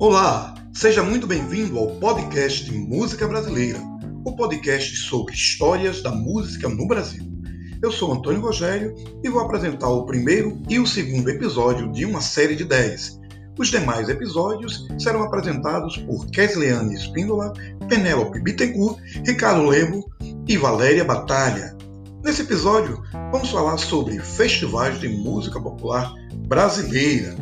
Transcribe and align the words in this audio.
Olá, 0.00 0.54
seja 0.72 1.02
muito 1.02 1.26
bem-vindo 1.26 1.76
ao 1.76 1.88
podcast 1.96 2.70
Música 2.70 3.26
Brasileira, 3.26 3.80
o 4.24 4.36
podcast 4.36 4.94
sobre 4.94 5.34
histórias 5.34 6.00
da 6.00 6.12
música 6.12 6.68
no 6.68 6.86
Brasil. 6.86 7.24
Eu 7.82 7.90
sou 7.90 8.12
Antônio 8.12 8.40
Rogério 8.40 8.94
e 9.24 9.28
vou 9.28 9.40
apresentar 9.40 9.88
o 9.88 10.06
primeiro 10.06 10.62
e 10.68 10.78
o 10.78 10.86
segundo 10.86 11.28
episódio 11.28 11.90
de 11.90 12.04
uma 12.04 12.20
série 12.20 12.54
de 12.54 12.64
10. 12.64 13.18
Os 13.58 13.70
demais 13.72 14.08
episódios 14.08 14.86
serão 15.00 15.24
apresentados 15.24 15.96
por 15.96 16.26
Kesleane 16.26 16.94
Espíndola, 16.94 17.52
Penélope 17.88 18.40
Bittencourt, 18.40 19.00
Ricardo 19.26 19.64
Lemo 19.64 20.08
e 20.46 20.56
Valéria 20.56 21.04
Batalha. 21.04 21.76
Nesse 22.22 22.42
episódio, 22.42 23.02
vamos 23.32 23.50
falar 23.50 23.76
sobre 23.78 24.20
festivais 24.20 25.00
de 25.00 25.08
música 25.08 25.60
popular 25.60 26.14
brasileira. 26.46 27.34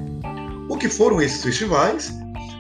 O 0.71 0.79
que 0.79 0.89
foram 0.89 1.21
esses 1.21 1.43
festivais, 1.43 2.13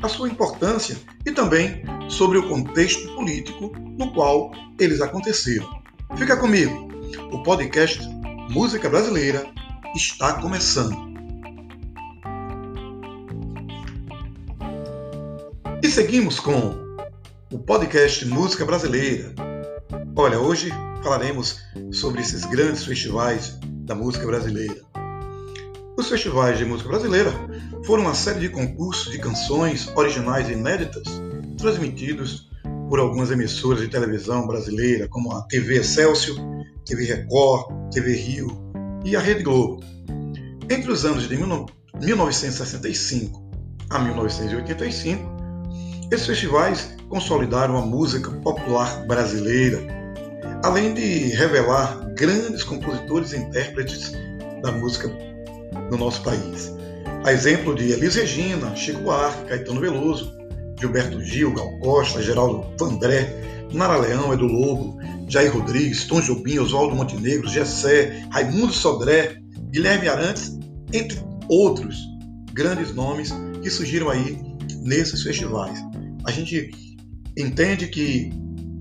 a 0.02 0.09
sua 0.09 0.28
importância 0.28 0.96
e 1.24 1.32
também 1.32 1.82
sobre 2.09 2.38
o 2.38 2.48
contexto 2.48 3.14
político 3.14 3.73
no 3.98 4.12
qual 4.12 4.52
eles 4.78 5.00
aconteceram. 5.00 5.68
Fica 6.16 6.37
comigo, 6.37 6.88
o 7.32 7.42
podcast 7.42 8.01
Música 8.51 8.88
Brasileira 8.88 9.46
está 9.95 10.34
começando. 10.34 11.06
E 15.82 15.88
seguimos 15.88 16.38
com 16.40 16.87
o 17.52 17.59
podcast 17.59 18.24
Música 18.26 18.65
Brasileira. 18.65 19.34
Olha, 20.16 20.38
hoje 20.38 20.71
falaremos 21.02 21.60
sobre 21.93 22.21
esses 22.21 22.45
grandes 22.45 22.84
festivais 22.84 23.59
da 23.84 23.95
música 23.95 24.26
brasileira. 24.26 24.96
Os 25.97 26.09
festivais 26.11 26.59
de 26.59 26.65
música 26.66 26.91
brasileira 26.91 27.33
foram 27.85 28.02
uma 28.02 28.15
série 28.15 28.41
de 28.41 28.51
concursos 28.51 29.11
de 29.11 29.19
canções 29.19 29.89
originais 29.97 30.47
e 30.47 30.52
inéditas 30.52 31.05
transmitidos 31.57 32.51
por 32.91 33.01
algumas 33.01 33.30
emissoras 33.30 33.80
de 33.80 33.89
televisão 33.89 34.47
brasileira, 34.47 35.09
como 35.09 35.33
a 35.33 35.41
TV 35.49 35.79
Excelsior, 35.79 36.37
TV 36.85 37.07
Record, 37.07 37.73
TV 37.91 38.15
Rio 38.15 38.49
e 39.07 39.17
a 39.17 39.21
Rede 39.21 39.43
Globo. 39.43 39.83
Entre 40.69 40.93
os 40.93 41.07
anos 41.07 41.27
de 41.27 41.35
1965 41.35 43.43
a 43.89 43.99
1985, 43.99 45.35
esses 46.13 46.27
festivais 46.27 46.95
consolidaram 47.09 47.79
a 47.79 47.80
música 47.80 48.30
popular 48.43 49.07
brasileira, 49.07 49.80
além 50.63 50.93
de 50.93 51.30
revelar 51.30 52.13
grandes 52.15 52.63
compositores 52.63 53.33
e 53.33 53.39
intérpretes 53.39 54.13
da 54.63 54.71
música 54.73 55.09
no 55.91 55.96
nosso 55.96 56.23
país. 56.23 56.73
A 57.24 57.32
exemplo 57.32 57.74
de 57.74 57.91
Elis 57.93 58.15
Regina, 58.15 58.74
Chico 58.77 59.01
Buarque, 59.01 59.49
Caetano 59.49 59.80
Veloso, 59.80 60.33
Gilberto 60.79 61.21
Gil, 61.23 61.52
Gal 61.55 61.79
Costa, 61.80 62.23
Geraldo 62.23 62.66
Vandré, 62.79 63.35
Nara 63.73 63.96
Leão, 63.96 64.33
Edu 64.33 64.47
Lobo, 64.47 64.99
Jair 65.28 65.53
Rodrigues, 65.53 66.05
Tom 66.05 66.21
Jobim, 66.21 66.59
Oswaldo 66.59 66.94
Montenegro, 66.94 67.49
Gessé, 67.49 68.27
Raimundo 68.31 68.72
Sodré, 68.72 69.43
Guilherme 69.71 70.09
Arantes, 70.09 70.56
entre 70.93 71.21
outros 71.49 71.97
grandes 72.53 72.94
nomes 72.94 73.34
que 73.62 73.71
surgiram 73.71 74.09
aí 74.09 74.41
nesses 74.83 75.22
festivais. 75.22 75.78
A 76.25 76.31
gente 76.31 76.71
entende 77.37 77.89
que 77.89 78.31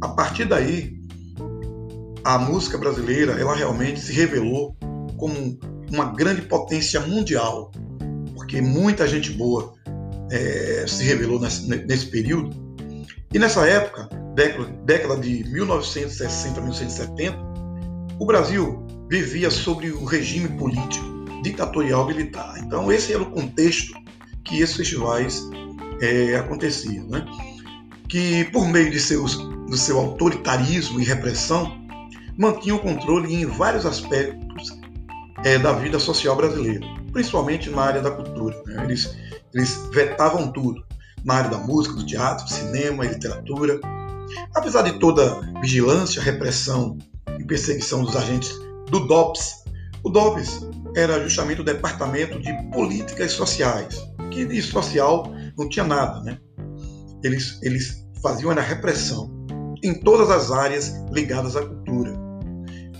a 0.01 0.09
partir 0.09 0.45
daí 0.45 0.93
a 2.23 2.37
música 2.37 2.77
brasileira 2.77 3.33
ela 3.33 3.55
realmente 3.55 3.99
se 3.99 4.13
revelou 4.13 4.75
como 5.17 5.59
uma 5.91 6.05
grande 6.05 6.43
potência 6.43 6.99
mundial, 7.01 7.71
porque 8.35 8.61
muita 8.61 9.07
gente 9.07 9.31
boa 9.31 9.73
é, 10.31 10.85
se 10.87 11.03
revelou 11.03 11.39
nesse, 11.39 11.67
nesse, 11.67 12.07
período. 12.07 12.55
E 13.33 13.39
nessa 13.39 13.67
época, 13.67 14.09
década, 14.33 14.69
década 14.85 15.17
de 15.17 15.43
1960 15.51 16.59
a 16.59 16.63
1970, 16.63 17.37
o 18.19 18.25
Brasil 18.25 18.85
vivia 19.09 19.51
sobre 19.51 19.91
o 19.91 20.05
regime 20.05 20.49
político 20.57 21.05
ditatorial 21.43 22.07
militar. 22.07 22.55
Então, 22.59 22.91
esse 22.91 23.13
era 23.13 23.21
o 23.21 23.29
contexto 23.29 23.93
que 24.43 24.61
esses 24.61 24.75
festivais 24.75 25.41
é, 26.01 26.35
aconteciam. 26.35 27.05
Né? 27.07 27.25
Que, 28.09 28.45
por 28.45 28.67
meio 28.67 28.89
de 28.89 28.99
seus, 28.99 29.35
do 29.35 29.77
seu 29.77 29.99
autoritarismo 29.99 30.99
e 30.99 31.03
repressão, 31.03 31.85
mantinham 32.37 32.77
o 32.77 32.81
controle 32.81 33.33
em 33.33 33.45
vários 33.45 33.85
aspectos 33.85 34.44
é, 35.45 35.59
da 35.59 35.71
vida 35.73 35.99
social 35.99 36.35
brasileira, 36.35 36.83
principalmente 37.13 37.69
na 37.69 37.83
área 37.83 38.01
da 38.01 38.09
cultura. 38.09 38.59
Né? 38.65 38.83
Eles, 38.83 39.15
eles 39.53 39.87
vetavam 39.93 40.51
tudo, 40.51 40.83
na 41.23 41.35
área 41.35 41.51
da 41.51 41.59
música, 41.59 41.95
do 41.95 42.05
teatro, 42.05 42.47
cinema 42.49 43.05
e 43.05 43.09
literatura. 43.09 43.79
Apesar 44.55 44.81
de 44.81 44.99
toda 44.99 45.39
vigilância, 45.61 46.21
repressão 46.21 46.97
e 47.39 47.45
perseguição 47.45 48.03
dos 48.03 48.15
agentes 48.15 48.51
do 48.89 49.07
DOPS, 49.07 49.63
o 50.03 50.09
DOPS 50.09 50.67
era 50.95 51.21
justamente 51.21 51.61
o 51.61 51.63
Departamento 51.63 52.39
de 52.39 52.51
Políticas 52.71 53.31
Sociais, 53.33 54.03
que 54.31 54.45
de 54.45 54.61
social 54.63 55.31
não 55.55 55.69
tinha 55.69 55.85
nada, 55.85 56.21
né? 56.21 56.39
Eles, 57.23 57.59
eles 57.61 58.03
faziam 58.21 58.51
a 58.51 58.61
repressão 58.61 59.31
em 59.83 59.93
todas 59.93 60.31
as 60.31 60.51
áreas 60.51 60.91
ligadas 61.11 61.55
à 61.55 61.63
cultura. 61.63 62.24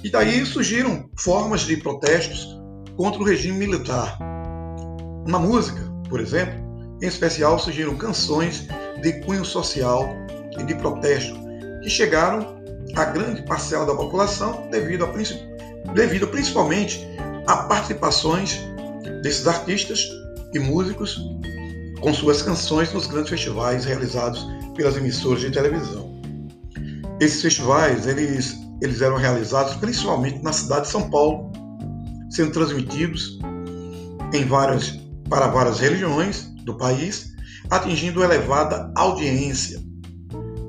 E 0.06 0.10
daí 0.12 0.46
surgiram 0.46 1.10
formas 1.18 1.62
de 1.62 1.78
protestos 1.78 2.62
contra 2.96 3.20
o 3.20 3.26
regime 3.26 3.58
militar. 3.58 4.20
Na 5.28 5.40
música, 5.40 5.82
por 6.08 6.20
exemplo, 6.20 6.54
em 7.02 7.08
especial 7.08 7.58
surgiram 7.58 7.98
canções 7.98 8.68
de 9.02 9.14
cunho 9.22 9.44
social 9.44 10.08
e 10.60 10.64
de 10.64 10.76
protesto 10.76 11.34
que 11.82 11.90
chegaram 11.90 12.56
a 12.96 13.06
grande 13.06 13.42
parcela 13.48 13.84
da 13.84 13.96
população 13.96 14.70
devido, 14.70 15.06
a, 15.06 15.94
devido 15.94 16.28
principalmente 16.28 17.04
a 17.48 17.64
participações 17.64 18.60
desses 19.24 19.48
artistas 19.48 20.08
e 20.54 20.60
músicos 20.60 21.20
com 22.00 22.14
suas 22.14 22.44
canções 22.44 22.94
nos 22.94 23.08
grandes 23.08 23.32
festivais 23.32 23.86
realizados 23.86 24.46
pelas 24.76 24.96
emissoras 24.98 25.42
de 25.42 25.50
televisão. 25.50 26.22
Esses 27.20 27.42
festivais 27.42 28.06
eles 28.06 28.65
eles 28.82 29.02
eram 29.02 29.18
realizados 29.18 29.76
principalmente 29.76 30.42
na 30.42 30.52
cidade 30.52 30.86
de 30.86 30.92
São 30.92 31.10
Paulo, 31.10 31.52
sendo 32.30 32.52
transmitidos 32.52 33.40
em 34.34 34.46
várias, 34.46 35.00
para 35.30 35.48
várias 35.48 35.80
regiões 35.80 36.54
do 36.64 36.78
país, 36.78 37.34
atingindo 37.70 38.24
elevada 38.24 38.92
audiência. 38.96 39.82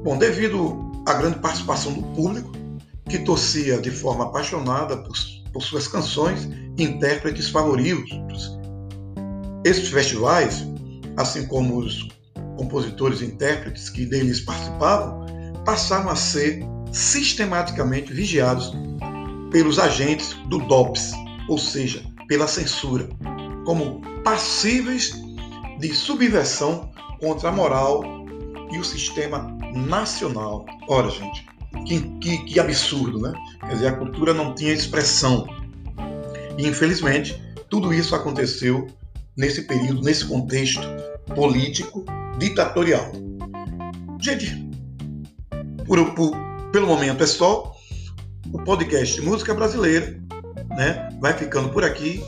Bom, 0.04 0.16
devido 0.18 0.92
à 1.06 1.14
grande 1.14 1.38
participação 1.38 1.92
do 1.92 2.02
público, 2.14 2.52
que 3.08 3.18
torcia 3.20 3.80
de 3.80 3.90
forma 3.90 4.24
apaixonada 4.24 4.96
por, 4.96 5.16
por 5.52 5.62
suas 5.62 5.88
canções 5.88 6.48
e 6.76 6.82
intérpretes 6.82 7.48
favoritos. 7.48 8.56
Esses 9.64 9.88
festivais, 9.88 10.64
assim 11.16 11.46
como 11.46 11.78
os 11.78 12.08
compositores 12.56 13.20
e 13.20 13.26
intérpretes 13.26 13.90
que 13.90 14.06
deles 14.06 14.40
participavam, 14.40 15.26
passaram 15.64 16.10
a 16.10 16.16
ser 16.16 16.64
sistematicamente 16.96 18.10
vigiados 18.10 18.72
pelos 19.52 19.78
agentes 19.78 20.32
do 20.48 20.58
DOPS, 20.60 21.12
ou 21.46 21.58
seja, 21.58 22.02
pela 22.26 22.48
censura, 22.48 23.06
como 23.66 24.00
passíveis 24.24 25.12
de 25.78 25.94
subversão 25.94 26.90
contra 27.20 27.50
a 27.50 27.52
moral 27.52 28.02
e 28.72 28.78
o 28.78 28.84
sistema 28.84 29.42
nacional. 29.74 30.64
Ora, 30.88 31.10
gente, 31.10 31.46
que, 31.86 32.00
que, 32.18 32.38
que 32.44 32.58
absurdo, 32.58 33.20
né? 33.20 33.34
Quer 33.60 33.72
dizer, 33.74 33.88
a 33.88 33.96
cultura 33.96 34.32
não 34.32 34.54
tinha 34.54 34.72
expressão. 34.72 35.46
E, 36.56 36.66
infelizmente, 36.66 37.40
tudo 37.68 37.92
isso 37.92 38.14
aconteceu 38.14 38.86
nesse 39.36 39.62
período, 39.62 40.00
nesse 40.00 40.24
contexto 40.24 40.80
político 41.34 42.06
ditatorial. 42.38 43.12
Gente, 44.18 44.66
por, 45.86 46.14
por, 46.14 46.45
pelo 46.76 46.86
momento 46.86 47.24
é 47.24 47.26
só. 47.26 47.74
O 48.52 48.62
podcast 48.62 49.18
Música 49.22 49.54
Brasileira 49.54 50.22
né, 50.76 51.08
vai 51.22 51.32
ficando 51.32 51.70
por 51.70 51.82
aqui. 51.82 52.22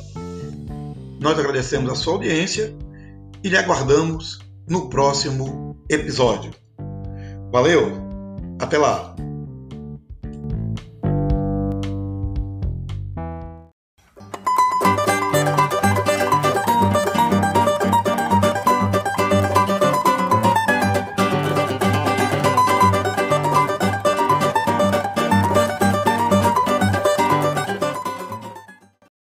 Nós 1.20 1.38
agradecemos 1.38 1.92
a 1.92 1.94
sua 1.94 2.14
audiência 2.14 2.74
e 3.44 3.48
lhe 3.50 3.58
aguardamos 3.58 4.38
no 4.66 4.88
próximo 4.88 5.78
episódio. 5.90 6.50
Valeu, 7.52 7.92
até 8.58 8.78
lá! 8.78 9.14